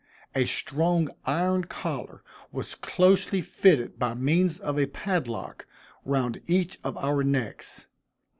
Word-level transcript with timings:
A 0.33 0.45
strong 0.45 1.09
iron 1.27 1.65
collar 1.65 2.23
was 2.51 2.73
closely 2.73 3.39
fitted 3.39 3.99
by 3.99 4.15
means 4.15 4.57
of 4.57 4.79
a 4.79 4.87
padlock 4.87 5.67
round 6.05 6.41
each 6.47 6.79
of 6.83 6.97
our 6.97 7.21
necks. 7.23 7.85